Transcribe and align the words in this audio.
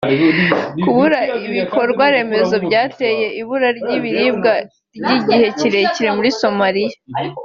kubura 0.81 1.19
ibikorwa 1.47 2.03
remezo 2.15 2.55
byateye 2.65 3.27
ibura 3.41 3.69
ry’ibiribwa 3.79 4.53
ry’igihe 4.97 5.45
kirekire 5.57 6.09
muri 6.17 6.29
Somalia 6.41 6.95